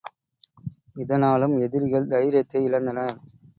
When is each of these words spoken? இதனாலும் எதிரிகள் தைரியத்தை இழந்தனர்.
இதனாலும் 0.95 1.55
எதிரிகள் 1.59 2.07
தைரியத்தை 2.07 2.61
இழந்தனர். 2.65 3.15